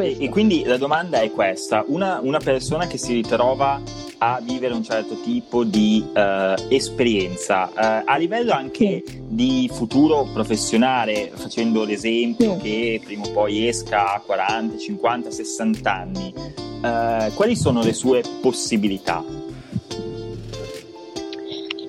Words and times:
E, 0.00 0.16
e, 0.18 0.28
quindi 0.28 0.64
la 0.64 0.76
domanda 0.78 1.20
è 1.20 1.30
questa, 1.30 1.84
una, 1.88 2.18
una, 2.22 2.38
persona 2.38 2.86
che 2.86 2.96
si 2.96 3.12
ritrova 3.12 3.80
a 4.18 4.40
vivere 4.42 4.72
un 4.72 4.82
certo 4.82 5.20
tipo 5.20 5.64
di 5.64 6.04
uh, 6.14 6.54
esperienza, 6.68 7.68
uh, 7.68 8.02
a 8.04 8.16
livello 8.16 8.52
anche 8.52 9.02
sì. 9.04 9.20
di 9.26 9.70
futuro 9.72 10.28
professionale, 10.32 11.30
facendo 11.34 11.84
l'esempio 11.84 12.54
sì. 12.54 12.62
che 12.62 13.00
prima 13.04 13.26
o 13.26 13.30
poi 13.30 13.68
esca 13.68 14.14
a 14.14 14.20
40, 14.20 14.78
50, 14.78 15.30
60 15.30 15.92
anni, 15.92 16.32
uh, 16.36 17.34
quali 17.34 17.56
sono 17.56 17.82
le 17.82 17.92
sue 17.92 18.22
possibilità? 18.40 19.24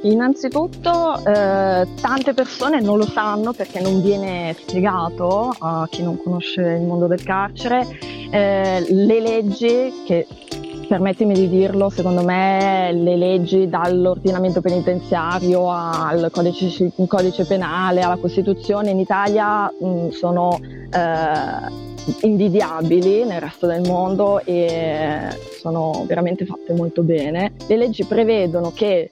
Innanzitutto 0.03 1.17
eh, 1.25 1.87
tante 2.01 2.33
persone 2.33 2.81
non 2.81 2.97
lo 2.97 3.05
sanno 3.05 3.53
perché 3.53 3.79
non 3.79 4.01
viene 4.01 4.53
spiegato 4.57 5.55
a 5.57 5.87
chi 5.89 6.03
non 6.03 6.21
conosce 6.21 6.61
il 6.61 6.81
mondo 6.81 7.07
del 7.07 7.23
carcere 7.23 7.87
eh, 8.29 8.85
le 8.89 9.19
leggi 9.21 10.03
che 10.05 10.27
permettimi 10.87 11.33
di 11.33 11.47
dirlo, 11.47 11.89
secondo 11.89 12.23
me 12.23 12.91
le 12.93 13.15
leggi 13.15 13.67
dall'ordinamento 13.67 14.59
penitenziario 14.59 15.71
al 15.71 16.29
codice, 16.31 16.91
codice 17.07 17.45
penale, 17.45 18.01
alla 18.01 18.17
Costituzione 18.17 18.91
in 18.91 18.99
Italia 18.99 19.71
mh, 19.71 20.09
sono 20.09 20.59
eh, 20.61 22.27
invidiabili 22.27 23.23
nel 23.23 23.39
resto 23.39 23.67
del 23.67 23.81
mondo 23.81 24.39
e 24.43 25.29
sono 25.59 26.03
veramente 26.07 26.45
fatte 26.45 26.73
molto 26.73 27.01
bene. 27.01 27.53
Le 27.67 27.77
leggi 27.77 28.03
prevedono 28.03 28.71
che 28.73 29.11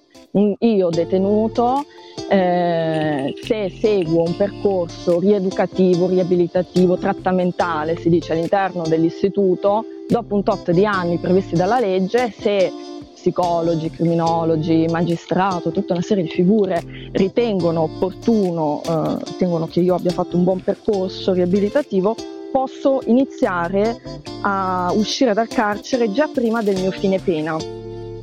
io 0.60 0.90
detenuto, 0.90 1.84
eh, 2.30 3.34
se 3.42 3.70
seguo 3.80 4.24
un 4.24 4.36
percorso 4.36 5.20
rieducativo, 5.20 6.08
riabilitativo, 6.08 6.98
trattamentale, 6.98 7.98
si 7.98 8.10
dice 8.10 8.34
all'interno 8.34 8.84
dell'istituto, 8.84 9.86
dopo 10.08 10.36
un 10.36 10.44
tot 10.44 10.72
di 10.72 10.86
anni 10.86 11.18
previsti 11.18 11.56
dalla 11.56 11.80
legge, 11.80 12.32
se 12.32 12.72
psicologi, 13.14 13.92
criminologi, 13.92 14.88
magistrato, 14.90 15.72
tutta 15.72 15.94
una 15.94 16.02
serie 16.02 16.24
di 16.24 16.30
figure 16.30 16.82
ritengono 17.12 17.82
opportuno, 17.84 18.82
eh, 18.84 19.24
ritengono 19.26 19.68
che 19.68 19.82
io 19.82 19.96
abbia 19.96 20.12
fatto 20.12 20.38
un 20.38 20.44
buon 20.44 20.62
percorso 20.64 21.34
riabilitativo, 21.34 22.16
posso 22.52 23.02
iniziare 23.06 24.02
a 24.42 24.92
uscire 24.96 25.34
dal 25.34 25.48
carcere 25.48 26.12
già 26.12 26.28
prima 26.34 26.64
del 26.64 26.80
mio 26.80 26.92
fine 26.92 27.20
pena. 27.20 27.81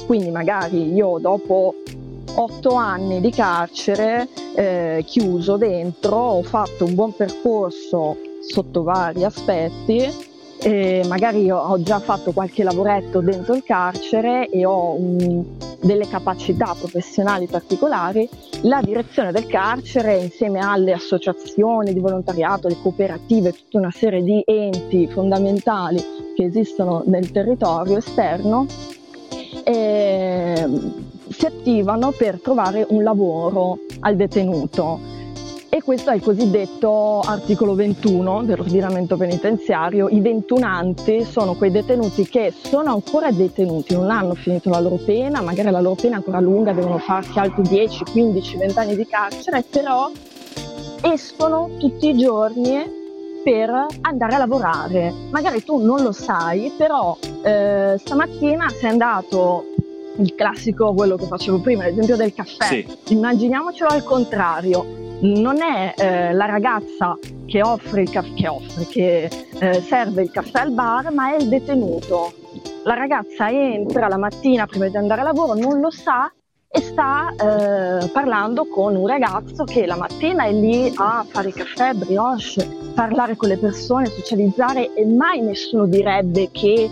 Quindi 0.09 0.31
magari 0.31 0.95
io 0.95 1.19
dopo 1.21 1.75
otto 2.37 2.73
anni 2.73 3.21
di 3.21 3.31
carcere 3.31 4.27
eh, 4.55 5.05
chiuso 5.05 5.59
dentro, 5.59 6.17
ho 6.17 6.43
fatto 6.43 6.87
un 6.87 6.95
buon 6.95 7.15
percorso 7.15 8.17
sotto 8.41 8.85
vari 8.85 9.25
aspetti 9.25 10.11
e 10.63 11.05
magari 11.07 11.51
ho 11.51 11.83
già 11.83 12.01
fatto 12.01 12.33
qualche 12.33 12.65
lavoretto 12.65 13.21
dentro 13.21 13.55
il 13.55 13.63
carcere 13.65 14.49
e 14.49 14.65
ho 14.65 14.95
un, 14.95 15.45
delle 15.83 16.09
capacità 16.09 16.75
professionali 16.79 17.47
particolari, 17.47 18.27
la 18.63 18.81
direzione 18.83 19.31
del 19.31 19.47
carcere 19.47 20.17
insieme 20.17 20.61
alle 20.61 20.95
associazioni 20.95 21.93
di 21.93 22.01
volontariato, 22.01 22.67
le 22.69 22.81
cooperative, 22.81 23.53
tutta 23.53 23.77
una 23.77 23.91
serie 23.91 24.23
di 24.23 24.43
enti 24.47 25.07
fondamentali 25.07 26.03
che 26.35 26.45
esistono 26.45 27.03
nel 27.05 27.31
territorio 27.31 27.99
esterno, 27.99 28.67
eh, 29.69 30.67
si 31.29 31.45
attivano 31.45 32.12
per 32.17 32.41
trovare 32.41 32.87
un 32.89 33.03
lavoro 33.03 33.81
al 34.01 34.17
detenuto. 34.17 35.17
E 35.69 35.83
questo 35.83 36.11
è 36.11 36.15
il 36.15 36.23
cosiddetto 36.23 37.21
articolo 37.21 37.75
21 37.75 38.45
dell'ordinamento 38.45 39.19
penitenziario. 39.19 40.09
I 40.09 40.21
ventunanti 40.21 41.25
sono 41.25 41.55
quei 41.55 41.71
detenuti 41.71 42.27
che 42.27 42.55
sono 42.59 42.93
ancora 42.93 43.31
detenuti, 43.31 43.95
non 43.95 44.11
hanno 44.11 44.34
finito 44.34 44.71
la 44.71 44.81
loro 44.81 44.97
pena, 44.97 45.43
magari 45.43 45.71
la 45.71 45.81
loro 45.81 45.97
pena 45.97 46.15
è 46.15 46.17
ancora 46.17 46.41
lunga, 46.41 46.73
devono 46.73 46.97
farsi 46.97 47.39
altri 47.39 47.62
10, 47.62 48.05
15, 48.11 48.56
20 48.56 48.79
anni 48.79 48.97
di 48.97 49.06
carcere, 49.06 49.62
però 49.69 50.11
escono 51.03 51.69
tutti 51.79 52.09
i 52.09 52.17
giorni 52.17 52.98
per 53.49 53.87
andare 54.03 54.35
a 54.35 54.39
lavorare. 54.39 55.11
Magari 55.31 55.65
tu 55.65 55.83
non 55.83 56.03
lo 56.03 56.13
sai, 56.13 56.71
però 56.77 57.17
eh, 57.43 57.97
stamattina 57.99 58.69
sei 58.69 58.91
andato 58.91 59.65
il 60.19 60.35
classico, 60.35 60.93
quello 60.93 61.17
che 61.17 61.25
facevo 61.25 61.61
prima, 61.61 61.85
l'esempio 61.85 62.17
del 62.17 62.35
caffè. 62.35 62.67
Sì. 62.67 62.87
Immaginiamocelo 63.09 63.89
al 63.89 64.05
contrario. 64.05 64.85
Non 65.21 65.63
è 65.63 65.95
eh, 65.97 66.33
la 66.35 66.45
ragazza 66.45 67.17
che 67.47 67.63
offre 67.63 68.03
il 68.03 68.11
caffè, 68.11 68.35
che, 68.35 68.49
offre, 68.49 68.85
che 68.85 69.31
eh, 69.59 69.81
serve 69.81 70.23
il 70.23 70.31
caffè 70.31 70.61
al 70.61 70.73
bar, 70.73 71.11
ma 71.11 71.33
è 71.33 71.37
il 71.41 71.49
detenuto. 71.49 72.33
La 72.85 72.95
ragazza 72.95 73.49
entra 73.49 74.09
la 74.09 74.19
mattina 74.19 74.67
prima 74.67 74.89
di 74.89 74.97
andare 74.97 75.23
a 75.23 75.25
lavoro, 75.25 75.55
non 75.55 75.81
lo 75.81 75.91
sa 75.91 76.31
e 76.71 76.81
sta 76.83 77.31
eh, 77.31 78.09
parlando 78.11 78.67
con 78.67 78.95
un 78.95 79.06
ragazzo 79.06 79.65
che 79.65 79.87
la 79.87 79.97
mattina 79.97 80.45
è 80.45 80.53
lì 80.53 80.93
a 80.97 81.25
fare 81.27 81.51
caffè, 81.51 81.95
brioche, 81.95 82.69
parlare 82.95 83.37
con 83.37 83.49
le 83.49 83.56
persone, 83.56 84.06
socializzare 84.06 84.93
e 84.95 85.06
mai 85.06 85.41
nessuno 85.41 85.87
direbbe 85.87 86.51
che 86.53 86.91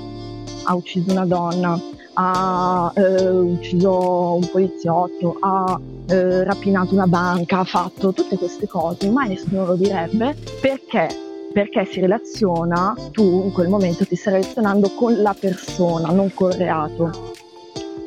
ha 0.65 0.75
ucciso 0.75 1.11
una 1.11 1.27
donna 1.27 1.95
ha 2.19 2.91
eh, 2.95 3.29
ucciso 3.29 4.37
un 4.37 4.49
poliziotto, 4.51 5.37
ha 5.41 5.79
eh, 6.09 6.45
rapinato 6.45 6.95
una 6.95 7.07
banca, 7.07 7.59
ha 7.59 7.65
fatto 7.65 8.13
tutte 8.13 8.39
queste 8.39 8.67
cose, 8.67 9.11
mai 9.11 9.29
nessuno 9.29 9.67
lo 9.67 9.75
direbbe 9.75 10.35
perché 10.61 11.25
perché 11.53 11.87
si 11.87 12.01
relaziona, 12.01 12.95
tu 13.13 13.45
in 13.45 13.53
quel 13.53 13.69
momento 13.69 14.05
ti 14.05 14.15
stai 14.15 14.35
relazionando 14.35 14.91
con 14.91 15.23
la 15.23 15.35
persona, 15.39 16.11
non 16.11 16.31
col 16.35 16.53
reato. 16.53 17.33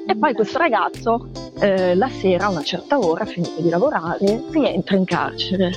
E 0.09 0.15
poi 0.15 0.33
questo 0.33 0.57
ragazzo 0.57 1.29
eh, 1.59 1.93
la 1.93 2.09
sera 2.09 2.47
a 2.47 2.49
una 2.49 2.63
certa 2.63 2.97
ora, 2.97 3.25
finito 3.25 3.61
di 3.61 3.69
lavorare, 3.69 4.41
rientra 4.49 4.97
in 4.97 5.05
carcere. 5.05 5.71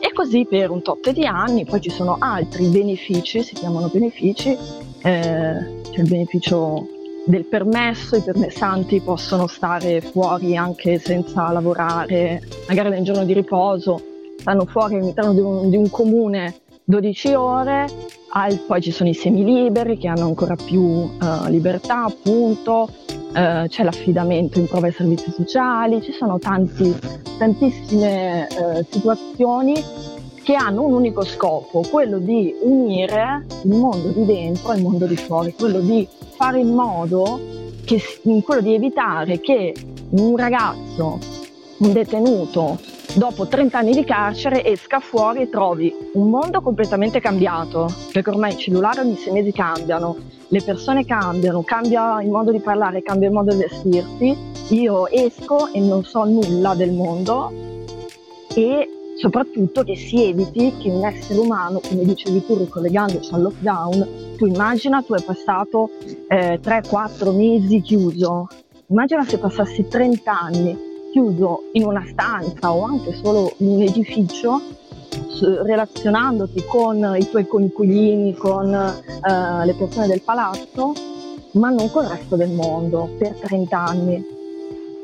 E 0.00 0.12
così 0.12 0.44
per 0.44 0.70
un 0.70 0.82
tot 0.82 1.12
di 1.12 1.24
anni, 1.24 1.64
poi 1.64 1.80
ci 1.80 1.88
sono 1.88 2.16
altri 2.18 2.66
benefici, 2.66 3.44
si 3.44 3.54
chiamano 3.54 3.88
benefici, 3.92 4.50
eh, 4.50 4.58
c'è 4.98 6.00
il 6.00 6.08
beneficio 6.08 6.84
del 7.26 7.44
permesso, 7.44 8.16
i 8.16 8.22
permessanti 8.22 9.00
possono 9.00 9.46
stare 9.46 10.00
fuori 10.00 10.56
anche 10.56 10.98
senza 10.98 11.52
lavorare, 11.52 12.42
magari 12.66 12.88
nel 12.88 13.04
giorno 13.04 13.24
di 13.24 13.34
riposo, 13.34 14.02
stanno 14.36 14.66
fuori 14.66 14.96
all'interno 14.96 15.32
di 15.32 15.40
un, 15.40 15.70
di 15.70 15.76
un 15.76 15.88
comune 15.90 16.62
12 16.86 17.32
ore, 17.32 17.86
al, 18.32 18.58
poi 18.66 18.82
ci 18.82 18.90
sono 18.90 19.08
i 19.08 19.14
semiliberi 19.14 19.96
che 19.96 20.06
hanno 20.06 20.26
ancora 20.26 20.54
più 20.54 20.82
uh, 20.82 21.10
libertà, 21.46 22.04
appunto, 22.04 22.90
uh, 23.08 23.66
c'è 23.66 23.82
l'affidamento 23.82 24.58
in 24.58 24.66
prova 24.68 24.88
ai 24.88 24.92
servizi 24.92 25.30
sociali, 25.30 26.02
ci 26.02 26.12
sono 26.12 26.38
tanti, 26.38 26.94
tantissime 27.38 28.46
uh, 28.50 28.84
situazioni 28.90 29.74
che 30.42 30.54
hanno 30.54 30.82
un 30.82 30.92
unico 30.92 31.24
scopo, 31.24 31.80
quello 31.90 32.18
di 32.18 32.54
unire 32.60 33.46
il 33.62 33.74
mondo 33.76 34.08
di 34.08 34.26
dentro 34.26 34.72
e 34.72 34.76
il 34.76 34.82
mondo 34.82 35.06
di 35.06 35.16
fuori, 35.16 35.54
quello 35.54 35.80
di 35.80 36.06
fare 36.36 36.60
in 36.60 36.74
modo 36.74 37.40
che, 37.86 38.02
quello 38.44 38.60
di 38.60 38.74
evitare 38.74 39.40
che 39.40 39.74
un 40.10 40.36
ragazzo, 40.36 41.18
un 41.78 41.92
detenuto 41.94 42.78
dopo 43.14 43.46
30 43.46 43.78
anni 43.78 43.92
di 43.92 44.04
carcere 44.04 44.64
esca 44.64 44.98
fuori 44.98 45.42
e 45.42 45.48
trovi 45.48 45.94
un 46.14 46.30
mondo 46.30 46.60
completamente 46.60 47.20
cambiato, 47.20 47.88
perché 48.12 48.30
ormai 48.30 48.54
i 48.54 48.58
cellulari 48.58 49.00
ogni 49.00 49.16
sei 49.16 49.32
mesi 49.32 49.52
cambiano, 49.52 50.16
le 50.48 50.62
persone 50.62 51.04
cambiano, 51.04 51.62
cambia 51.62 52.20
il 52.22 52.30
modo 52.30 52.50
di 52.50 52.60
parlare, 52.60 53.02
cambia 53.02 53.28
il 53.28 53.34
modo 53.34 53.52
di 53.52 53.60
vestirsi, 53.60 54.36
io 54.70 55.08
esco 55.08 55.72
e 55.72 55.78
non 55.78 56.04
so 56.04 56.24
nulla 56.24 56.74
del 56.74 56.92
mondo 56.92 57.52
e 58.54 58.88
soprattutto 59.16 59.84
che 59.84 59.94
si 59.94 60.24
eviti 60.24 60.74
che 60.78 60.90
un 60.90 61.04
essere 61.04 61.38
umano, 61.38 61.80
come 61.80 62.04
dicevi 62.04 62.44
tu 62.44 62.56
ricollegandoci 62.56 63.32
al 63.32 63.42
lockdown, 63.42 64.08
tu 64.36 64.46
immagina 64.46 65.02
tu 65.02 65.12
hai 65.12 65.22
passato 65.22 65.90
eh, 66.28 66.58
3-4 66.60 67.34
mesi 67.34 67.80
chiuso, 67.80 68.48
immagina 68.88 69.24
se 69.24 69.38
passassi 69.38 69.86
30 69.86 70.40
anni 70.40 70.92
chiuso 71.14 71.70
in 71.74 71.86
una 71.86 72.04
stanza 72.08 72.72
o 72.72 72.82
anche 72.82 73.12
solo 73.12 73.52
in 73.58 73.68
un 73.68 73.82
edificio 73.82 74.60
relazionandoti 75.62 76.64
con 76.66 77.16
i 77.16 77.28
tuoi 77.28 77.46
coinquilini, 77.46 78.34
con 78.34 78.66
uh, 78.66 79.64
le 79.64 79.74
persone 79.74 80.08
del 80.08 80.22
palazzo, 80.22 80.92
ma 81.52 81.70
non 81.70 81.88
con 81.92 82.02
il 82.02 82.10
resto 82.10 82.34
del 82.34 82.50
mondo 82.50 83.10
per 83.16 83.32
30 83.34 83.78
anni. 83.78 84.24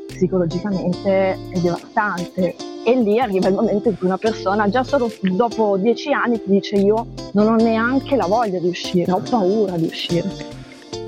Psicologicamente 0.07 1.31
è 1.31 1.59
devastante. 1.61 2.55
E 2.83 2.95
lì 2.97 3.17
arriva 3.17 3.47
il 3.47 3.53
momento 3.53 3.87
in 3.87 3.97
cui 3.97 4.07
una 4.07 4.17
persona 4.17 4.67
già 4.67 4.83
solo 4.83 5.09
dopo 5.21 5.77
10 5.77 6.11
anni 6.11 6.43
ti 6.43 6.49
dice 6.49 6.75
io 6.75 7.07
non 7.33 7.47
ho 7.47 7.55
neanche 7.55 8.17
la 8.17 8.25
voglia 8.25 8.59
di 8.59 8.67
uscire, 8.67 9.13
ho 9.13 9.21
paura 9.29 9.77
di 9.77 9.85
uscire. 9.85 10.60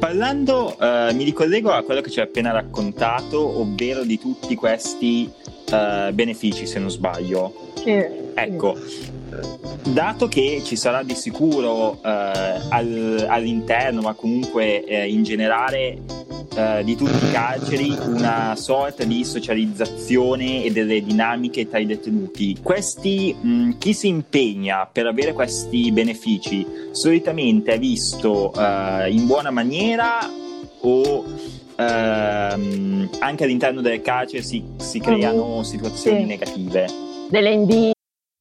Parlando, 0.04 0.76
uh, 0.78 1.16
mi 1.16 1.24
ricollego 1.24 1.72
a 1.72 1.82
quello 1.82 2.02
che 2.02 2.10
ci 2.10 2.20
hai 2.20 2.26
appena 2.26 2.52
raccontato, 2.52 3.62
ovvero 3.62 4.04
di 4.04 4.20
tutti 4.20 4.54
questi 4.54 5.32
uh, 5.72 6.12
benefici, 6.12 6.68
se 6.68 6.78
non 6.78 6.92
sbaglio. 6.92 7.72
Sì. 7.76 8.04
Ecco, 8.34 8.78
dato 9.82 10.28
che 10.28 10.62
ci 10.66 10.76
sarà 10.76 11.04
di 11.04 11.16
sicuro 11.16 11.92
uh, 11.92 12.00
al, 12.04 13.26
all'interno, 13.30 14.02
ma 14.02 14.14
comunque 14.14 14.84
in 15.08 15.24
generale 15.24 16.02
eh, 16.56 16.84
di 16.84 16.96
tutti 16.96 17.26
i 17.26 17.32
carceri 17.32 17.98
una 18.06 18.56
sorta 18.56 19.04
di 19.04 19.24
socializzazione 19.24 20.64
e 20.64 20.72
delle 20.72 21.04
dinamiche 21.04 21.68
tra 21.68 21.80
i 21.80 21.86
detenuti. 21.86 22.58
Questi, 22.62 23.36
mh, 23.40 23.78
chi 23.78 23.94
si 23.94 24.08
impegna 24.08 24.88
per 24.92 25.08
avere 25.08 25.34
questi 25.34 25.92
benefici 25.92 26.66
solitamente 26.92 27.74
è 27.74 27.80
visto 27.80 28.54
eh, 28.54 29.12
in 29.12 29.26
buona 29.26 29.52
maniera 29.52 30.20
o 30.82 31.24
ehm, 31.76 33.10
anche 33.20 33.44
all'interno 33.44 33.82
delle 33.82 34.02
carceri 34.02 34.44
si, 34.44 34.64
si 34.78 35.00
creano 35.00 35.60
mm. 35.60 35.62
situazioni 35.62 36.22
sì. 36.22 36.26
negative? 36.26 36.88
Delle 37.30 37.52
invidie 37.52 37.93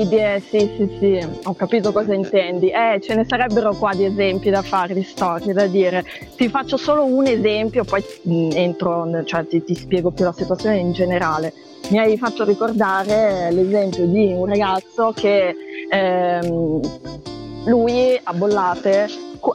Idee, 0.00 0.40
sì, 0.40 0.58
sì, 0.74 0.96
sì, 0.98 1.28
ho 1.44 1.52
capito 1.52 1.92
cosa 1.92 2.14
intendi. 2.14 2.70
Eh, 2.70 2.98
ce 3.02 3.14
ne 3.14 3.26
sarebbero 3.26 3.74
qua 3.74 3.92
di 3.92 4.06
esempi 4.06 4.48
da 4.48 4.62
fare, 4.62 4.94
di 4.94 5.02
storie 5.02 5.52
da 5.52 5.66
dire. 5.66 6.02
Ti 6.34 6.48
faccio 6.48 6.78
solo 6.78 7.04
un 7.04 7.26
esempio, 7.26 7.84
poi 7.84 8.02
mm, 8.26 8.52
entro, 8.54 9.22
cioè 9.24 9.46
ti, 9.46 9.62
ti 9.62 9.74
spiego 9.74 10.10
più 10.10 10.24
la 10.24 10.32
situazione 10.32 10.78
in 10.78 10.92
generale. 10.92 11.52
Mi 11.90 11.98
hai 11.98 12.16
fatto 12.16 12.42
ricordare 12.42 13.50
l'esempio 13.50 14.06
di 14.06 14.32
un 14.32 14.46
ragazzo 14.46 15.12
che 15.14 15.54
ehm, 15.90 16.80
lui 17.66 18.18
a 18.22 18.32
Bollate 18.32 19.08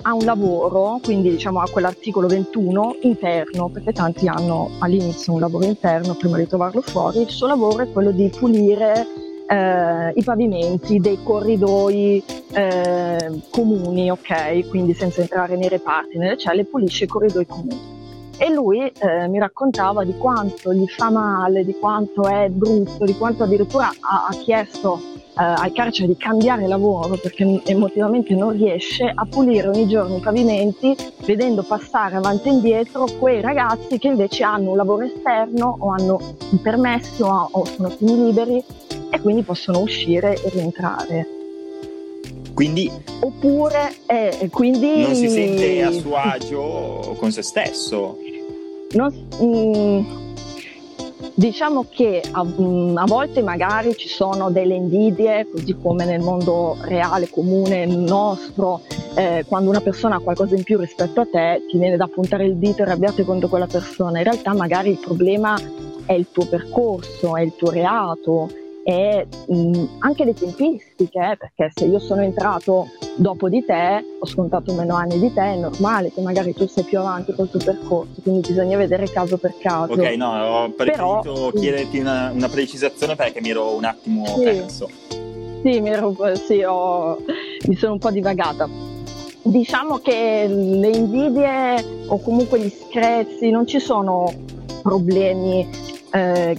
ha 0.04 0.14
un 0.14 0.24
lavoro, 0.24 1.00
quindi 1.02 1.32
diciamo 1.32 1.62
ha 1.62 1.68
quell'articolo 1.68 2.28
21 2.28 2.98
interno, 3.02 3.70
perché 3.70 3.92
tanti 3.92 4.28
hanno 4.28 4.70
all'inizio 4.82 5.34
un 5.34 5.40
lavoro 5.40 5.66
interno 5.66 6.14
prima 6.14 6.38
di 6.38 6.46
trovarlo 6.46 6.82
fuori. 6.82 7.22
Il 7.22 7.30
suo 7.30 7.48
lavoro 7.48 7.82
è 7.82 7.92
quello 7.92 8.12
di 8.12 8.30
pulire 8.30 9.26
eh, 9.48 10.12
i 10.16 10.24
pavimenti 10.24 11.00
dei 11.00 11.20
corridoi 11.24 12.24
eh, 12.52 13.42
comuni, 13.50 14.12
ok? 14.12 14.68
Quindi 14.70 14.94
senza 14.94 15.22
entrare 15.22 15.56
nei 15.56 15.70
reparti, 15.70 16.18
nelle 16.18 16.38
celle, 16.38 16.66
pulisce 16.66 17.06
i 17.06 17.08
corridoi 17.08 17.46
comuni. 17.46 17.96
E 18.40 18.52
lui 18.52 18.80
eh, 18.80 19.28
mi 19.28 19.40
raccontava 19.40 20.04
di 20.04 20.16
quanto 20.18 20.72
gli 20.72 20.88
fa 20.88 21.10
male, 21.10 21.66
di 21.66 21.74
quanto 21.80 22.28
è 22.28 22.50
brutto, 22.50 23.04
di 23.04 23.16
quanto 23.18 23.44
addirittura 23.44 23.88
ha, 23.88 24.28
ha 24.30 24.34
chiesto 24.36 25.00
eh, 25.40 25.44
al 25.44 25.72
carcere 25.72 26.08
di 26.08 26.18
cambiare 26.18 26.68
lavoro 26.68 27.16
perché 27.16 27.62
emotivamente 27.66 28.36
non 28.36 28.52
riesce 28.52 29.12
a 29.14 29.26
pulire 29.26 29.68
ogni 29.68 29.88
giorno 29.88 30.18
i 30.18 30.20
pavimenti 30.20 30.96
vedendo 31.26 31.64
passare 31.64 32.16
avanti 32.16 32.50
e 32.50 32.52
indietro 32.54 33.06
quei 33.20 33.42
ragazzi 33.42 34.00
che 34.00 34.08
invece 34.08 34.44
hanno 34.44 34.72
un 34.72 34.78
lavoro 34.78 35.06
esterno 35.06 35.78
o 35.80 35.92
hanno 35.92 36.20
i 36.52 36.58
permessi 36.58 37.22
o, 37.22 37.50
o 37.52 37.66
sono 37.66 37.96
liberi 38.00 38.64
e 39.10 39.20
quindi 39.22 39.44
possono 39.44 39.80
uscire 39.80 40.42
e 40.42 40.50
rientrare. 40.50 41.28
Quindi, 42.54 42.92
Oppure, 43.20 43.94
eh, 44.08 44.48
quindi 44.52 45.02
non 45.02 45.16
si 45.16 45.28
sente 45.30 45.84
a 45.84 45.92
suo 45.92 46.16
agio 46.16 47.16
con 47.18 47.32
se 47.32 47.42
stesso. 47.42 48.18
Non, 48.94 49.28
mm, 49.42 50.06
diciamo 51.34 51.86
che 51.90 52.22
a, 52.32 52.44
mm, 52.44 52.98
a, 52.98 53.06
volte 53.06 53.42
magari 53.42 53.96
ci 53.96 54.08
sono 54.08 54.50
delle 54.50 54.76
invidie, 54.76 55.48
così 55.52 55.76
come 55.80 56.06
nel 56.06 56.22
mondo 56.22 56.78
reale, 56.82 57.30
comune, 57.30 57.86
nostro, 57.86 58.82
eh, 59.16 59.44
quando 59.48 59.70
una 59.70 59.82
persona 59.82 60.16
ha 60.16 60.20
qualcosa 60.20 60.56
in 60.56 60.64
più 60.64 60.80
rispetto 60.80 61.22
a 61.22 61.28
te, 61.30 61.62
ti 61.70 61.78
viene 61.78 61.98
da 61.98 62.08
puntare 62.08 62.46
il 62.46 62.56
dito 62.56 62.80
e 62.80 62.86
arrabbiate 62.86 63.24
contro 63.24 63.50
quella 63.50 63.68
persona. 63.68 64.20
In 64.20 64.24
realtà 64.24 64.54
magari 64.54 64.90
il 64.90 65.00
problema 65.00 65.60
è 66.06 66.14
il 66.14 66.28
tuo 66.32 66.46
percorso, 66.46 67.36
è 67.36 67.42
il 67.42 67.54
tuo 67.56 67.72
reato, 67.72 68.50
e 68.90 69.28
mh, 69.48 69.98
anche 70.00 70.24
le 70.24 70.34
tempistiche, 70.34 71.36
perché 71.38 71.74
se 71.76 71.84
io 71.84 72.00
sono 72.00 72.22
entrato 72.22 72.88
dopo 73.18 73.50
di 73.50 73.66
te, 73.66 74.02
ho 74.18 74.26
scontato 74.26 74.72
meno 74.72 74.96
anni 74.96 75.20
di 75.20 75.34
te, 75.34 75.42
è 75.42 75.56
normale 75.58 76.10
che 76.14 76.22
magari 76.22 76.54
tu 76.54 76.66
sei 76.68 76.86
più 76.86 76.98
avanti 76.98 77.34
col 77.34 77.50
tuo 77.50 77.60
percorso, 77.60 78.22
quindi 78.22 78.48
bisogna 78.48 78.78
vedere 78.78 79.10
caso 79.10 79.38
per 79.38 79.56
caso. 79.60 79.92
Ok, 79.92 80.16
no, 80.16 80.42
ho 80.42 80.70
preferito 80.70 81.20
Però, 81.22 81.52
chiederti 81.52 82.00
una, 82.00 82.32
una, 82.32 82.48
precisazione 82.48 83.18
perché 83.18 83.42
mi 83.42 83.50
ero 83.50 83.76
un 83.76 83.84
attimo 83.84 84.26
sì, 84.26 84.44
perso. 84.44 84.90
Sì, 85.10 85.82
mi, 85.82 85.90
ero, 85.90 86.16
sì 86.36 86.64
ho, 86.64 87.18
mi 87.68 87.76
sono 87.76 87.92
un 87.92 88.00
po' 88.00 88.12
divagata. 88.12 88.70
Diciamo 89.42 89.98
che 89.98 90.46
le 90.48 90.88
invidie 90.88 92.06
o 92.08 92.22
comunque 92.22 92.62
gli 92.62 92.70
screzi 92.70 93.50
non 93.50 93.68
ci 93.68 93.80
sono 93.80 94.34
problemi 94.82 95.68
eh, 96.14 96.56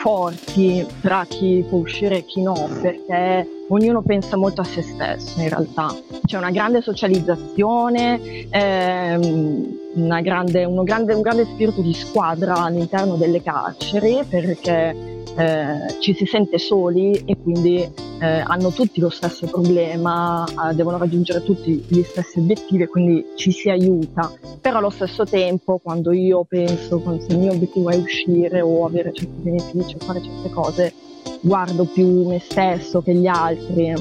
forti 0.00 0.86
tra 1.00 1.24
chi 1.28 1.64
può 1.68 1.78
uscire 1.78 2.18
e 2.18 2.24
chi 2.24 2.42
no, 2.42 2.68
perché 2.80 3.48
ognuno 3.68 4.02
pensa 4.02 4.36
molto 4.36 4.60
a 4.60 4.64
se 4.64 4.82
stesso 4.82 5.40
in 5.40 5.48
realtà. 5.48 5.94
C'è 6.24 6.36
una 6.36 6.50
grande 6.50 6.82
socializzazione, 6.82 8.48
ehm, 8.50 9.78
grande, 9.94 10.66
grande, 10.84 11.14
un 11.14 11.22
grande 11.22 11.44
spirito 11.44 11.80
di 11.80 11.94
squadra 11.94 12.54
all'interno 12.54 13.16
delle 13.16 13.42
carceri 13.42 14.22
perché 14.28 15.22
eh, 15.36 16.00
ci 16.00 16.14
si 16.14 16.26
sente 16.26 16.58
soli 16.58 17.22
e 17.24 17.36
quindi 17.40 17.90
eh, 18.24 18.42
hanno 18.46 18.70
tutti 18.70 19.00
lo 19.00 19.10
stesso 19.10 19.46
problema, 19.46 20.46
eh, 20.46 20.74
devono 20.74 20.96
raggiungere 20.96 21.42
tutti 21.42 21.84
gli 21.86 22.02
stessi 22.02 22.38
obiettivi 22.38 22.86
quindi 22.86 23.24
ci 23.36 23.52
si 23.52 23.68
aiuta. 23.68 24.32
Però 24.60 24.78
allo 24.78 24.90
stesso 24.90 25.24
tempo 25.24 25.78
quando 25.78 26.10
io 26.12 26.44
penso, 26.44 27.00
quando 27.00 27.24
il 27.28 27.38
mio 27.38 27.52
obiettivo 27.52 27.90
è 27.90 27.96
uscire 27.96 28.62
o 28.62 28.86
avere 28.86 29.12
certi 29.12 29.36
benefici 29.42 29.96
o 30.00 30.04
fare 30.04 30.22
certe 30.22 30.50
cose, 30.50 30.94
guardo 31.40 31.84
più 31.84 32.26
me 32.26 32.38
stesso 32.38 33.02
che 33.02 33.12
gli 33.12 33.26
altri. 33.26 33.92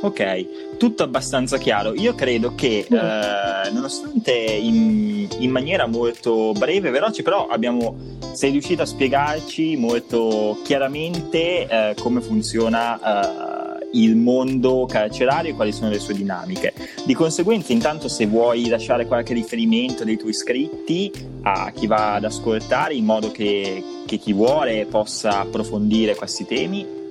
Ok, 0.00 0.46
tutto 0.76 1.02
abbastanza 1.02 1.58
chiaro. 1.58 1.94
Io 1.94 2.14
credo 2.14 2.54
che, 2.54 2.86
mm. 2.90 2.96
eh, 2.96 3.70
nonostante 3.72 4.32
in, 4.32 5.28
in, 5.38 5.50
maniera 5.50 5.86
molto 5.86 6.52
breve 6.52 6.88
e 6.88 6.90
veloce, 6.90 7.22
però 7.22 7.46
abbiamo, 7.48 7.96
sei 8.32 8.50
riuscito 8.50 8.82
a 8.82 8.86
spiegarci 8.86 9.76
molto 9.76 10.58
chiaramente 10.64 11.66
eh, 11.66 11.94
come 11.98 12.20
funziona 12.20 12.98
eh, 12.98 13.88
il 13.94 14.16
mondo 14.16 14.86
carcerario 14.86 15.52
e 15.52 15.54
quali 15.54 15.72
sono 15.72 15.90
le 15.90 15.98
sue 15.98 16.14
dinamiche. 16.14 16.72
Di 17.04 17.14
conseguenza, 17.14 17.72
intanto, 17.72 18.08
se 18.08 18.26
vuoi 18.26 18.68
lasciare 18.68 19.06
qualche 19.06 19.34
riferimento 19.34 20.04
dei 20.04 20.16
tuoi 20.16 20.30
iscritti 20.30 21.10
a 21.42 21.70
chi 21.72 21.86
va 21.86 22.14
ad 22.14 22.24
ascoltare, 22.24 22.94
in 22.94 23.04
modo 23.04 23.30
che, 23.30 23.82
che 24.06 24.16
chi 24.16 24.32
vuole 24.32 24.86
possa 24.86 25.40
approfondire 25.40 26.14
questi 26.14 26.44
temi, 26.44 27.02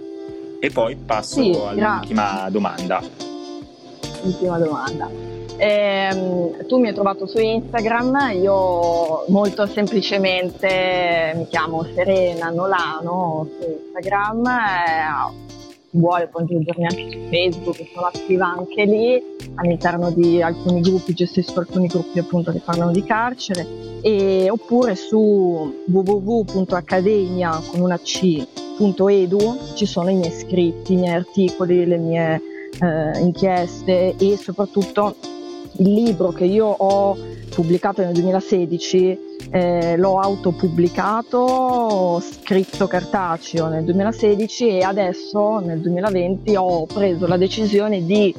e 0.59 0.69
poi 0.69 0.95
passo 0.95 1.41
sì, 1.41 1.51
all'ultima 1.51 2.47
domanda. 2.49 3.32
Ultima 4.23 4.57
domanda. 4.57 5.09
Eh, 5.57 6.65
tu 6.67 6.79
mi 6.79 6.87
hai 6.87 6.93
trovato 6.93 7.27
su 7.27 7.39
Instagram, 7.39 8.31
io 8.41 9.25
molto 9.27 9.67
semplicemente 9.67 11.33
mi 11.35 11.47
chiamo 11.47 11.85
Serena 11.93 12.49
Nolano 12.49 13.47
su 13.59 13.69
Instagram, 13.69 14.45
eh, 14.47 15.41
vuole 15.91 16.27
può 16.27 16.39
anche 16.39 17.11
su 17.11 17.19
Facebook, 17.29 17.87
sono 17.93 18.07
attiva 18.07 18.47
anche 18.47 18.83
lì, 18.83 19.23
all'interno 19.55 20.09
di 20.11 20.41
alcuni 20.41 20.81
gruppi, 20.81 21.13
gestisco 21.13 21.59
alcuni 21.59 21.87
gruppi 21.87 22.17
appunto 22.19 22.51
che 22.51 22.59
parlano 22.59 22.91
di 22.91 23.03
carcere, 23.03 23.65
e, 24.01 24.49
oppure 24.49 24.95
su 24.95 25.83
www.accademia 25.85 27.61
con 27.69 27.79
una 27.81 27.99
C 27.99 28.45
www.edu 28.77 29.75
ci 29.75 29.85
sono 29.85 30.09
i 30.09 30.15
miei 30.15 30.31
scritti, 30.31 30.93
i 30.93 30.97
miei 30.97 31.13
articoli, 31.13 31.85
le 31.85 31.97
mie 31.97 32.41
eh, 32.81 33.19
inchieste 33.19 34.15
e 34.17 34.37
soprattutto 34.37 35.15
il 35.77 35.93
libro 35.93 36.29
che 36.29 36.45
io 36.45 36.67
ho 36.67 37.17
pubblicato 37.49 38.01
nel 38.01 38.13
2016 38.13 39.31
eh, 39.51 39.97
l'ho 39.97 40.19
autopubblicato, 40.19 42.21
scritto 42.21 42.87
cartaceo 42.87 43.67
nel 43.67 43.83
2016 43.83 44.67
e 44.67 44.81
adesso 44.81 45.59
nel 45.59 45.79
2020 45.79 46.55
ho 46.55 46.85
preso 46.85 47.27
la 47.27 47.37
decisione 47.37 48.03
di 48.03 48.33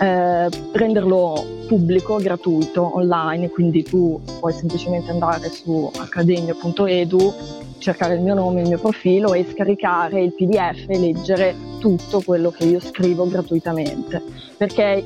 eh, 0.00 0.48
renderlo 0.72 1.44
pubblico, 1.66 2.16
gratuito, 2.16 2.96
online, 2.96 3.50
quindi 3.50 3.82
tu 3.82 4.20
puoi 4.38 4.52
semplicemente 4.52 5.10
andare 5.10 5.48
su 5.50 5.90
accademia.edu 5.96 7.34
cercare 7.78 8.14
il 8.14 8.20
mio 8.20 8.34
nome, 8.34 8.62
il 8.62 8.68
mio 8.68 8.78
profilo 8.78 9.34
e 9.34 9.46
scaricare 9.48 10.22
il 10.22 10.32
PDF 10.32 10.88
e 10.88 10.98
leggere 10.98 11.54
tutto 11.78 12.20
quello 12.20 12.50
che 12.50 12.64
io 12.64 12.80
scrivo 12.80 13.28
gratuitamente. 13.28 14.22
Perché 14.56 15.04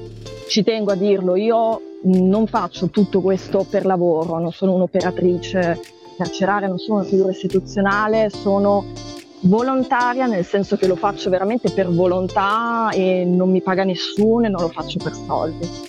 ci 0.48 0.62
tengo 0.62 0.92
a 0.92 0.94
dirlo, 0.94 1.36
io 1.36 1.80
non 2.02 2.46
faccio 2.46 2.88
tutto 2.88 3.20
questo 3.20 3.66
per 3.68 3.84
lavoro, 3.84 4.38
non 4.38 4.52
sono 4.52 4.72
un'operatrice 4.74 5.80
carceraria, 6.16 6.68
non 6.68 6.78
sono 6.78 7.00
una 7.00 7.08
figura 7.08 7.30
istituzionale, 7.30 8.30
sono 8.30 8.84
volontaria 9.42 10.26
nel 10.26 10.44
senso 10.44 10.76
che 10.76 10.86
lo 10.86 10.96
faccio 10.96 11.30
veramente 11.30 11.70
per 11.70 11.88
volontà 11.88 12.90
e 12.92 13.24
non 13.24 13.50
mi 13.50 13.62
paga 13.62 13.84
nessuno 13.84 14.46
e 14.46 14.48
non 14.48 14.60
lo 14.60 14.68
faccio 14.68 14.98
per 15.02 15.12
soldi. 15.14 15.88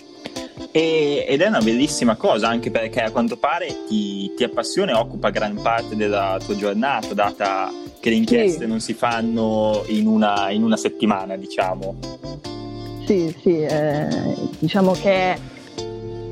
E, 0.72 1.26
ed 1.28 1.42
è 1.42 1.48
una 1.48 1.60
bellissima 1.60 2.16
cosa 2.16 2.48
anche 2.48 2.72
perché 2.72 3.02
a 3.02 3.12
quanto 3.12 3.38
pare 3.38 3.84
ti, 3.88 4.34
ti, 4.36 4.44
appassiona 4.44 4.92
e 4.92 4.96
occupa 4.96 5.30
gran 5.30 5.60
parte 5.62 5.96
della 5.96 6.40
tua 6.44 6.56
giornata, 6.56 7.14
data 7.14 7.72
che 8.00 8.10
le 8.10 8.16
inchieste 8.16 8.62
sì. 8.62 8.68
non 8.68 8.80
si 8.80 8.94
fanno 8.94 9.84
in 9.88 10.08
una, 10.08 10.50
in 10.50 10.64
una, 10.64 10.78
settimana, 10.78 11.36
diciamo. 11.36 11.96
Sì, 13.06 13.36
sì, 13.42 13.62
eh, 13.62 14.08
diciamo 14.60 14.94
che 14.94 15.38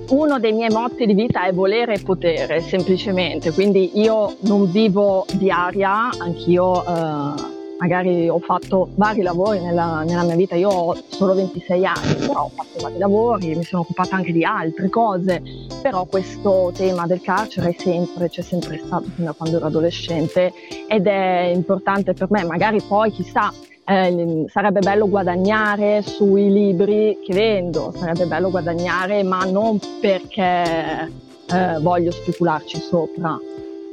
uno 0.10 0.40
dei 0.40 0.54
miei 0.54 0.70
motti 0.70 1.06
di 1.06 1.14
vita 1.14 1.46
è 1.46 1.54
volere 1.54 1.96
e 1.96 2.02
potere, 2.02 2.62
semplicemente, 2.62 3.52
quindi 3.52 4.00
io 4.00 4.36
non 4.42 4.70
vivo 4.72 5.26
di 5.34 5.50
aria, 5.52 6.10
anch'io... 6.18 6.86
Eh, 6.86 7.58
magari 7.80 8.28
ho 8.28 8.40
fatto 8.40 8.90
vari 8.96 9.22
lavori 9.22 9.62
nella, 9.62 10.04
nella, 10.04 10.24
mia 10.24 10.36
vita, 10.36 10.56
io 10.56 10.70
ho 10.70 10.98
solo 11.08 11.34
26 11.34 11.86
anni, 11.86 12.14
però 12.16 12.44
ho 12.44 12.50
fatto 12.50 12.78
vari 12.82 12.98
lavori, 12.98 13.56
mi 13.56 13.64
sono 13.64 13.84
occupata 13.84 14.18
anche 14.18 14.34
di 14.34 14.44
altre 14.44 14.90
cose, 14.90 15.42
però 15.82 16.04
questo 16.04 16.74
tema 16.76 17.08
del 17.08 17.22
carcere 17.22 17.70
è 17.70 17.76
sempre, 17.78 18.28
c'è 18.28 18.42
sempre 18.42 18.82
stato 18.84 19.06
fin 19.16 19.24
da 19.24 19.32
quando 19.32 19.58
ero 19.58 19.68
adolescente 19.68 20.52
ed 20.90 21.08
è 21.08 21.52
importante 21.54 22.14
per 22.14 22.30
me, 22.30 22.44
magari 22.44 22.82
poi 22.82 23.12
chissà 23.12 23.54
eh, 23.90 24.46
sarebbe 24.48 24.82
bello 24.82 25.10
guadagnare 25.10 26.04
sui 26.04 26.52
libri 26.52 27.18
che 27.26 27.34
vendo, 27.34 27.92
sarebbe 27.98 28.26
bello 28.26 28.52
guadagnare, 28.52 29.24
ma 29.24 29.44
non 29.46 29.80
perché 30.00 31.12
eh, 31.52 31.80
voglio 31.80 32.12
specularci 32.12 32.80
sopra, 32.80 33.36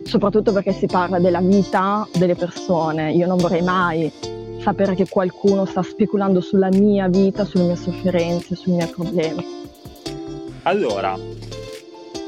soprattutto 0.03 0.53
perché 0.53 0.73
si 0.73 0.85
parla 0.87 1.19
della 1.19 1.41
vita 1.41 2.07
delle 2.13 2.35
persone. 2.35 3.13
Io 3.13 3.27
non 3.27 3.39
vorrei 3.39 3.63
mai 3.63 4.13
sapere 4.61 4.95
che 4.95 5.09
qualcuno 5.09 5.65
sta 5.65 5.83
speculando 5.83 6.43
sulla 6.43 6.69
mia 6.71 7.09
vita, 7.09 7.47
sulle 7.47 7.65
mie 7.65 7.77
sofferenze, 7.77 8.55
sui 8.55 8.73
miei 8.73 8.89
problemi. 8.89 9.65
Allora, 10.65 11.17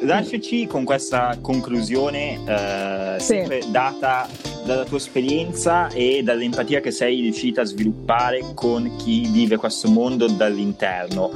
lasciaci 0.01 0.67
con 0.67 0.85
questa 0.85 1.39
conclusione 1.41 2.39
eh, 2.45 3.17
sì. 3.19 3.27
sempre 3.27 3.63
data 3.71 4.29
dalla 4.65 4.85
tua 4.85 4.99
esperienza 4.99 5.89
e 5.89 6.23
dall'empatia 6.23 6.81
che 6.81 6.91
sei 6.91 7.21
riuscita 7.21 7.63
a 7.63 7.65
sviluppare 7.65 8.53
con 8.55 8.97
chi 8.97 9.27
vive 9.29 9.57
questo 9.57 9.89
mondo 9.89 10.27
dall'interno. 10.27 11.31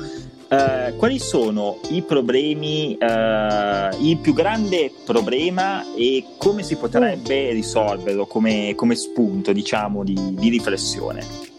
Uh, 0.53 0.95
quali 0.97 1.19
sono 1.19 1.79
i 1.89 2.03
problemi, 2.03 2.99
uh, 3.01 4.05
il 4.05 4.19
più 4.21 4.35
grande 4.35 4.93
problema 5.03 5.83
e 5.97 6.25
come 6.37 6.63
si 6.63 6.77
potrebbe 6.77 7.49
mm. 7.49 7.55
risolverlo 7.55 8.27
come, 8.27 8.75
come 8.75 8.95
spunto 8.95 9.53
diciamo, 9.53 10.05
di, 10.05 10.35
di, 10.35 10.51
riflessione? 10.51 11.52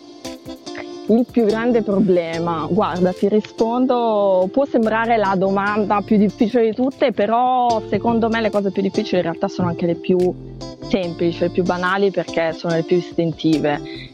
Il 1.07 1.25
più 1.29 1.45
grande 1.45 1.81
problema, 1.81 2.65
guarda, 2.69 3.11
ti 3.11 3.27
rispondo, 3.27 4.47
può 4.51 4.65
sembrare 4.65 5.17
la 5.17 5.35
domanda 5.37 6.01
più 6.01 6.17
difficile 6.17 6.69
di 6.69 6.73
tutte, 6.73 7.11
però 7.11 7.81
secondo 7.89 8.29
me 8.29 8.39
le 8.39 8.49
cose 8.49 8.71
più 8.71 8.81
difficili 8.81 9.17
in 9.17 9.23
realtà 9.23 9.47
sono 9.49 9.67
anche 9.67 9.85
le 9.85 9.95
più 9.95 10.17
semplici, 10.87 11.41
le 11.41 11.49
più 11.49 11.63
banali 11.63 12.09
perché 12.09 12.53
sono 12.53 12.75
le 12.75 12.83
più 12.83 12.97
istintive 12.97 14.11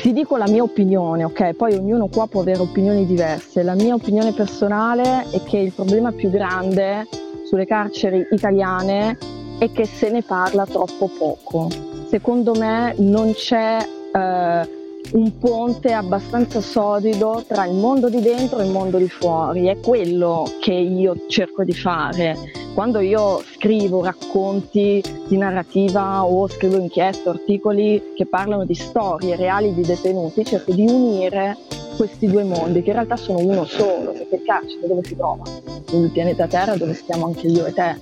ti 0.00 0.12
dico 0.12 0.36
la 0.36 0.46
mia 0.48 0.62
opinione, 0.62 1.24
ok? 1.24 1.54
Poi 1.54 1.74
ognuno 1.74 2.08
qua 2.08 2.26
può 2.26 2.40
avere 2.40 2.60
opinioni 2.60 3.04
diverse. 3.04 3.62
La 3.62 3.74
mia 3.74 3.94
opinione 3.94 4.32
personale 4.32 5.26
è 5.30 5.42
che 5.42 5.58
il 5.58 5.72
problema 5.72 6.12
più 6.12 6.30
grande 6.30 7.06
sulle 7.44 7.66
carceri 7.66 8.26
italiane 8.30 9.18
è 9.58 9.72
che 9.72 9.86
se 9.86 10.10
ne 10.10 10.22
parla 10.22 10.64
troppo 10.66 11.10
poco. 11.18 11.68
Secondo 12.08 12.54
me 12.54 12.94
non 12.98 13.32
c'è 13.32 13.78
eh, 14.14 14.77
un 15.12 15.38
ponte 15.38 15.92
abbastanza 15.92 16.60
solido 16.60 17.42
tra 17.46 17.64
il 17.64 17.74
mondo 17.74 18.08
di 18.10 18.20
dentro 18.20 18.58
e 18.58 18.64
il 18.64 18.70
mondo 18.70 18.98
di 18.98 19.08
fuori. 19.08 19.66
È 19.66 19.78
quello 19.80 20.44
che 20.60 20.72
io 20.72 21.14
cerco 21.28 21.64
di 21.64 21.72
fare. 21.72 22.36
Quando 22.74 23.00
io 23.00 23.42
scrivo 23.54 24.04
racconti 24.04 25.02
di 25.26 25.36
narrativa 25.36 26.24
o 26.24 26.46
scrivo 26.48 26.76
inchieste, 26.76 27.28
articoli 27.28 28.12
che 28.14 28.26
parlano 28.26 28.64
di 28.64 28.74
storie 28.74 29.36
reali 29.36 29.74
di 29.74 29.82
detenuti, 29.82 30.44
cerco 30.44 30.72
di 30.72 30.86
unire 30.86 31.56
questi 31.96 32.26
due 32.26 32.44
mondi, 32.44 32.82
che 32.82 32.90
in 32.90 32.94
realtà 32.94 33.16
sono 33.16 33.38
uno 33.38 33.64
solo, 33.64 34.12
perché 34.12 34.36
il 34.36 34.42
carcere 34.44 34.86
dove 34.86 35.04
si 35.04 35.16
trova? 35.16 35.42
Sul 35.86 36.10
pianeta 36.10 36.46
Terra 36.46 36.76
dove 36.76 36.94
stiamo 36.94 37.26
anche 37.26 37.48
io 37.48 37.66
e 37.66 37.72
te. 37.72 37.96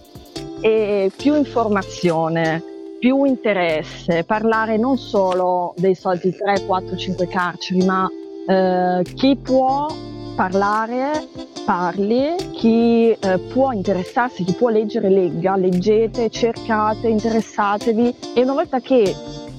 E 0.60 1.10
più 1.16 1.34
informazione, 1.34 2.62
più 2.98 3.24
interesse, 3.24 4.24
parlare 4.24 4.76
non 4.76 4.96
solo 4.96 5.74
dei 5.76 5.94
soliti 5.94 6.34
3, 6.34 6.64
4, 6.64 6.96
5 6.96 7.28
carceri, 7.28 7.84
ma 7.84 8.08
eh, 8.46 9.02
chi 9.14 9.36
può 9.36 9.88
parlare, 10.34 11.28
parli, 11.64 12.36
chi 12.52 13.10
eh, 13.10 13.38
può 13.52 13.72
interessarsi, 13.72 14.44
chi 14.44 14.52
può 14.52 14.68
leggere, 14.68 15.08
legga, 15.08 15.56
leggete, 15.56 16.30
cercate, 16.30 17.08
interessatevi 17.08 18.14
e 18.34 18.42
una 18.42 18.52
volta 18.52 18.80
che 18.80 19.14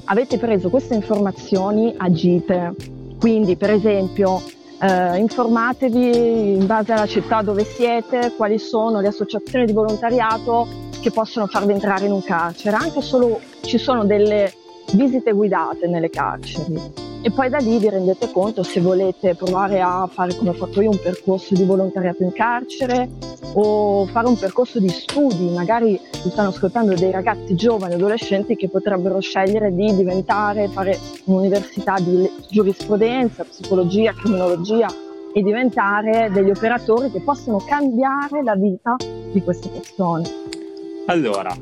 avete 0.05 0.37
preso 0.37 0.69
queste 0.69 0.95
informazioni 0.95 1.93
agite. 1.97 2.75
Quindi 3.19 3.57
per 3.57 3.71
esempio 3.71 4.41
eh, 4.79 5.17
informatevi 5.17 6.57
in 6.57 6.65
base 6.65 6.93
alla 6.93 7.07
città 7.07 7.41
dove 7.41 7.63
siete, 7.63 8.33
quali 8.37 8.59
sono 8.59 9.01
le 9.01 9.07
associazioni 9.07 9.65
di 9.65 9.73
volontariato 9.73 10.86
che 11.07 11.11
possono 11.11 11.47
farvi 11.47 11.71
entrare 11.71 12.05
in 12.05 12.11
un 12.11 12.21
carcere, 12.21 12.75
anche 12.75 13.01
solo 13.01 13.39
ci 13.61 13.77
sono 13.77 14.03
delle 14.03 14.53
visite 14.91 15.31
guidate 15.31 15.87
nelle 15.87 16.09
carceri. 16.09 17.05
e 17.21 17.31
poi 17.31 17.49
da 17.49 17.57
lì 17.57 17.77
vi 17.79 17.89
rendete 17.89 18.31
conto 18.31 18.61
se 18.63 18.79
volete 18.79 19.35
provare 19.35 19.81
a 19.81 20.07
fare 20.09 20.35
come 20.35 20.51
ho 20.51 20.53
fatto 20.53 20.81
io 20.81 20.91
un 20.91 20.99
percorso 21.01 21.55
di 21.55 21.63
volontariato 21.63 22.23
in 22.23 22.31
carcere 22.31 23.09
o 23.53 24.05
fare 24.05 24.27
un 24.27 24.37
percorso 24.37 24.79
di 24.79 24.87
studi, 24.89 25.49
magari 25.49 25.99
mi 26.23 26.29
stanno 26.29 26.49
ascoltando 26.49 26.93
dei 26.93 27.11
ragazzi 27.11 27.55
giovani, 27.55 27.95
adolescenti 27.95 28.55
che 28.55 28.69
potrebbero 28.69 29.19
scegliere 29.19 29.73
di 29.73 29.95
diventare, 29.95 30.67
fare 30.67 30.97
un'università 31.25 31.95
di 31.99 32.29
giurisprudenza, 32.49 33.43
psicologia, 33.45 34.13
criminologia 34.13 34.87
e 35.33 35.41
diventare 35.41 36.29
degli 36.31 36.49
operatori 36.49 37.11
che 37.11 37.21
possono 37.21 37.57
cambiare 37.65 38.43
la 38.43 38.55
vita 38.55 38.95
di 39.31 39.41
queste 39.41 39.69
persone. 39.69 40.66
Allora, 41.09 41.55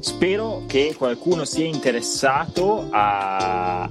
spero 0.00 0.64
che 0.66 0.94
qualcuno 0.96 1.44
sia 1.44 1.66
interessato 1.66 2.86
a, 2.88 3.82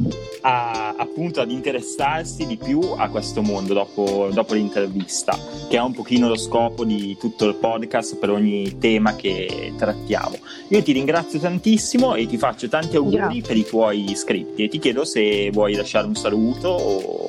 a, 0.41 0.95
appunto 0.97 1.41
ad 1.41 1.51
interessarsi 1.51 2.47
di 2.47 2.57
più 2.57 2.79
a 2.97 3.07
questo 3.09 3.43
mondo 3.43 3.75
dopo, 3.75 4.29
dopo, 4.31 4.55
l'intervista, 4.55 5.37
che 5.69 5.77
è 5.77 5.79
un 5.79 5.93
pochino 5.93 6.27
lo 6.27 6.35
scopo 6.35 6.85
di 6.85 7.15
tutto 7.19 7.45
il 7.45 7.53
podcast 7.53 8.17
per 8.17 8.31
ogni 8.31 8.79
tema 8.79 9.15
che 9.15 9.73
trattiamo. 9.77 10.37
Io 10.69 10.81
ti 10.81 10.91
ringrazio 10.91 11.37
tantissimo 11.37 12.15
e 12.15 12.25
ti 12.25 12.39
faccio 12.39 12.67
tanti 12.67 12.95
auguri 12.95 13.17
Grazie. 13.17 13.41
per 13.41 13.57
i 13.57 13.65
tuoi 13.65 14.09
iscritti 14.09 14.63
e 14.63 14.69
ti 14.69 14.79
chiedo 14.79 15.05
se 15.05 15.51
vuoi 15.51 15.75
lasciare 15.75 16.07
un 16.07 16.15
saluto 16.15 16.67
o 16.67 17.28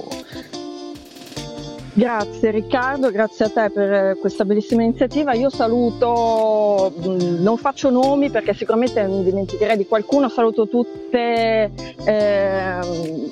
Grazie 2.01 2.51
Riccardo, 2.51 3.11
grazie 3.11 3.45
a 3.45 3.51
te 3.51 3.71
per 3.71 4.17
questa 4.19 4.47
bellissima 4.47 4.83
iniziativa. 4.83 5.35
Io 5.35 5.51
saluto, 5.51 6.91
mm, 6.99 7.43
non 7.43 7.59
faccio 7.59 7.91
nomi 7.91 8.31
perché 8.31 8.55
sicuramente 8.55 9.07
mi 9.07 9.23
dimenticherei 9.23 9.77
di 9.77 9.85
qualcuno, 9.87 10.31
saluto 10.31 10.67
tutte, 10.67 11.71
eh, 12.03 12.79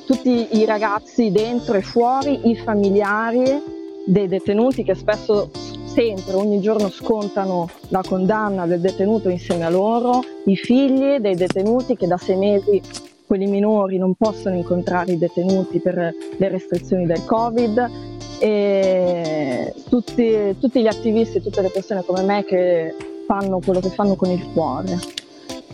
tutti 0.04 0.58
i 0.58 0.66
ragazzi 0.66 1.32
dentro 1.32 1.78
e 1.78 1.80
fuori, 1.80 2.50
i 2.50 2.56
familiari 2.56 3.58
dei 4.04 4.28
detenuti 4.28 4.84
che 4.84 4.94
spesso 4.94 5.50
sempre, 5.86 6.34
ogni 6.34 6.60
giorno 6.60 6.90
scontano 6.90 7.70
la 7.88 8.02
condanna 8.06 8.66
del 8.66 8.80
detenuto 8.80 9.30
insieme 9.30 9.64
a 9.64 9.70
loro, 9.70 10.20
i 10.44 10.56
figli 10.56 11.16
dei 11.20 11.36
detenuti 11.36 11.96
che 11.96 12.06
da 12.06 12.18
sei 12.18 12.36
mesi 12.36 12.82
quelli 13.24 13.46
minori 13.46 13.96
non 13.96 14.14
possono 14.14 14.56
incontrare 14.56 15.12
i 15.12 15.18
detenuti 15.18 15.80
per 15.80 16.14
le 16.36 16.48
restrizioni 16.48 17.06
del 17.06 17.24
Covid, 17.24 18.16
e 18.38 19.74
tutti, 19.88 20.56
tutti 20.58 20.80
gli 20.80 20.86
attivisti, 20.86 21.42
tutte 21.42 21.62
le 21.62 21.70
persone 21.70 22.04
come 22.04 22.22
me 22.22 22.44
che 22.44 22.94
fanno 23.26 23.60
quello 23.60 23.80
che 23.80 23.90
fanno 23.90 24.16
con 24.16 24.30
il 24.30 24.46
cuore. 24.52 24.98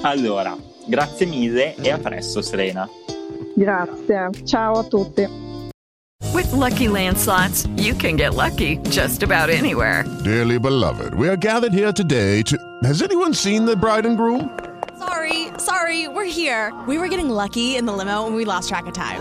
Allora, 0.01 0.57
grazie 0.87 1.27
mille 1.27 1.75
e 1.77 1.91
a 1.91 1.99
presto 1.99 2.43
Serena. 2.43 2.89
Grazie, 3.55 4.31
ciao 4.45 4.79
a 4.79 4.85
tutti. 4.85 5.43
With 6.33 6.51
lucky 6.53 6.89
landslots, 6.89 7.69
you 7.77 7.95
can 7.95 8.17
get 8.17 8.35
lucky 8.35 8.79
just 8.89 9.23
about 9.23 9.51
anywhere. 9.51 10.05
Dearly 10.25 10.59
beloved, 10.59 11.15
we 11.15 11.29
are 11.29 11.37
gathered 11.37 11.73
here 11.73 11.93
today 11.93 12.43
to. 12.43 12.57
Has 12.83 13.03
anyone 13.03 13.33
seen 13.35 13.65
the 13.65 13.77
bride 13.77 14.05
and 14.05 14.17
groom? 14.17 14.51
Sorry, 14.99 15.49
sorry, 15.59 16.09
we're 16.09 16.25
here. 16.25 16.73
We 16.89 16.99
were 16.99 17.09
getting 17.09 17.29
lucky 17.29 17.77
in 17.77 17.85
the 17.85 17.93
limo 17.93 18.27
and 18.27 18.35
we 18.35 18.45
lost 18.45 18.69
track 18.69 18.87
of 18.87 18.95
time. 18.95 19.21